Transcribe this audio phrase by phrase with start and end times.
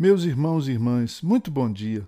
[0.00, 2.06] Meus irmãos e irmãs, muito bom dia.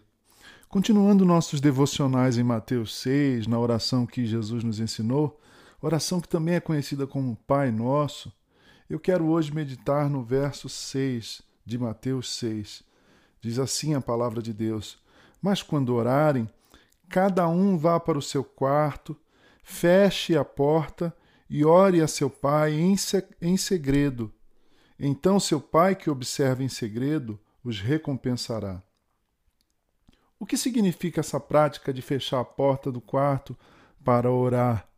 [0.68, 5.40] Continuando nossos devocionais em Mateus 6, na oração que Jesus nos ensinou,
[5.82, 8.32] oração que também é conhecida como Pai Nosso,
[8.88, 12.84] eu quero hoje meditar no verso 6 de Mateus 6.
[13.40, 14.96] Diz assim a palavra de Deus:
[15.42, 16.48] Mas quando orarem,
[17.08, 19.16] cada um vá para o seu quarto,
[19.64, 21.12] feche a porta
[21.50, 22.72] e ore a seu pai
[23.40, 24.32] em segredo.
[24.96, 28.82] Então seu pai que observa em segredo os recompensará.
[30.38, 33.56] O que significa essa prática de fechar a porta do quarto
[34.02, 34.88] para orar?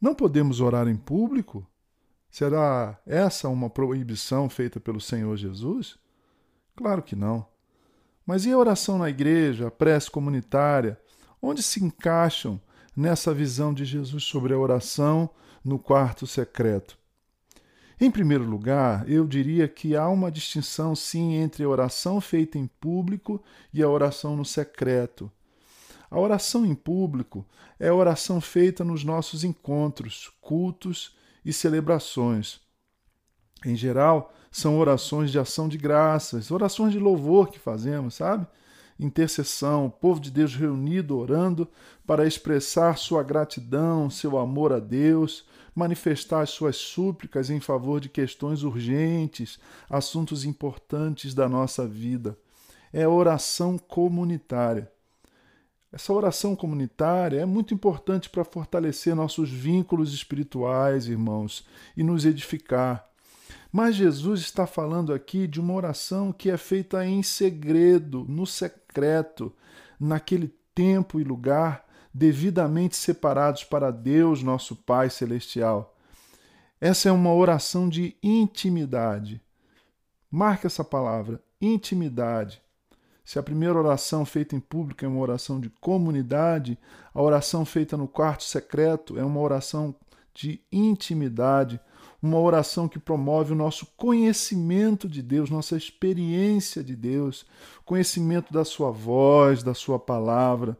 [0.00, 1.66] Não podemos orar em público?
[2.30, 5.98] Será essa uma proibição feita pelo Senhor Jesus?
[6.74, 7.46] Claro que não.
[8.24, 11.00] Mas e a oração na igreja, a prece comunitária?
[11.42, 12.60] Onde se encaixam
[12.96, 15.30] nessa visão de Jesus sobre a oração
[15.64, 16.99] no quarto secreto?
[18.00, 22.66] Em primeiro lugar, eu diria que há uma distinção, sim, entre a oração feita em
[22.66, 23.42] público
[23.74, 25.30] e a oração no secreto.
[26.10, 27.46] A oração em público
[27.78, 32.58] é a oração feita nos nossos encontros, cultos e celebrações.
[33.66, 38.46] Em geral, são orações de ação de graças, orações de louvor que fazemos, sabe?
[39.00, 41.66] Intercessão, o povo de Deus reunido orando
[42.06, 48.08] para expressar sua gratidão, seu amor a Deus, manifestar as suas súplicas em favor de
[48.08, 52.36] questões urgentes, assuntos importantes da nossa vida.
[52.92, 54.90] É oração comunitária.
[55.92, 63.09] Essa oração comunitária é muito importante para fortalecer nossos vínculos espirituais, irmãos, e nos edificar.
[63.72, 69.52] Mas Jesus está falando aqui de uma oração que é feita em segredo, no secreto,
[69.98, 75.96] naquele tempo e lugar devidamente separados para Deus, nosso Pai celestial.
[76.80, 79.40] Essa é uma oração de intimidade.
[80.30, 82.62] Marque essa palavra, intimidade.
[83.24, 86.78] Se a primeira oração feita em público é uma oração de comunidade,
[87.14, 89.94] a oração feita no quarto secreto é uma oração
[90.34, 91.78] de intimidade,
[92.22, 97.46] uma oração que promove o nosso conhecimento de Deus, nossa experiência de Deus,
[97.84, 100.76] conhecimento da Sua voz, da Sua palavra.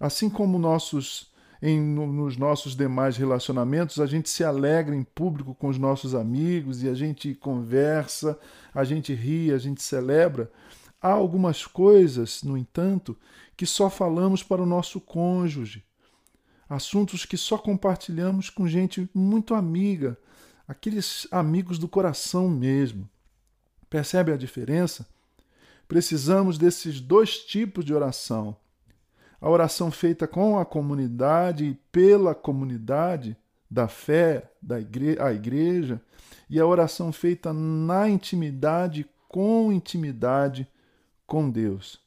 [0.00, 1.30] Assim como nossos,
[1.62, 6.82] em, nos nossos demais relacionamentos, a gente se alegra em público com os nossos amigos
[6.82, 8.38] e a gente conversa,
[8.74, 10.50] a gente ri, a gente celebra.
[11.00, 13.16] Há algumas coisas, no entanto,
[13.56, 15.84] que só falamos para o nosso cônjuge.
[16.68, 20.16] Assuntos que só compartilhamos com gente muito amiga,
[20.70, 23.10] aqueles amigos do coração mesmo.
[23.90, 25.04] Percebe a diferença?
[25.88, 28.56] Precisamos desses dois tipos de oração.
[29.40, 33.36] A oração feita com a comunidade e pela comunidade
[33.68, 36.00] da fé, da igreja, a igreja,
[36.48, 40.68] e a oração feita na intimidade, com intimidade
[41.26, 41.98] com Deus.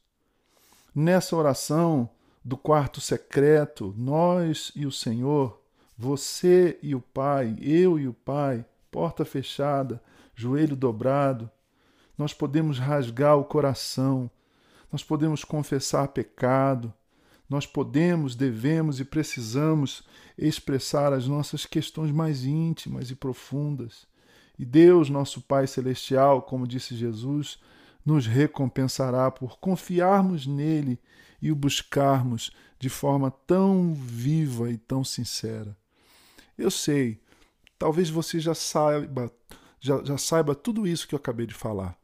[0.94, 2.08] Nessa oração
[2.42, 5.62] do quarto secreto, nós e o Senhor
[5.96, 10.02] você e o Pai, eu e o Pai, porta fechada,
[10.34, 11.50] joelho dobrado,
[12.16, 14.30] nós podemos rasgar o coração,
[14.90, 16.92] nós podemos confessar pecado,
[17.48, 20.02] nós podemos, devemos e precisamos
[20.36, 24.06] expressar as nossas questões mais íntimas e profundas.
[24.58, 27.58] E Deus, nosso Pai Celestial, como disse Jesus,
[28.04, 30.98] nos recompensará por confiarmos nele
[31.40, 35.76] e o buscarmos de forma tão viva e tão sincera.
[36.56, 37.20] Eu sei,
[37.78, 39.32] talvez você já saiba,
[39.80, 41.98] já, já saiba tudo isso que eu acabei de falar.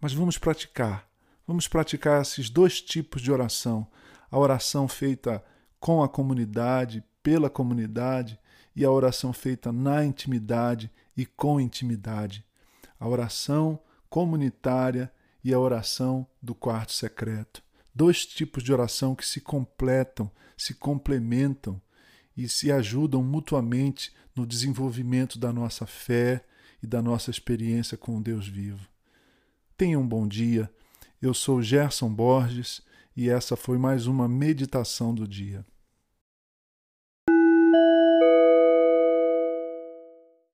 [0.00, 1.08] Mas vamos praticar.
[1.46, 3.86] Vamos praticar esses dois tipos de oração:
[4.30, 5.44] a oração feita
[5.78, 8.38] com a comunidade, pela comunidade,
[8.74, 12.44] e a oração feita na intimidade e com intimidade.
[12.98, 13.80] A oração
[14.10, 15.10] comunitária
[15.42, 17.62] e a oração do quarto secreto.
[17.94, 21.80] Dois tipos de oração que se completam, se complementam
[22.36, 26.44] e se ajudam mutuamente no desenvolvimento da nossa fé
[26.82, 28.86] e da nossa experiência com o Deus vivo.
[29.76, 30.70] Tenha um bom dia.
[31.20, 32.82] Eu sou Gerson Borges
[33.16, 35.64] e essa foi mais uma meditação do dia.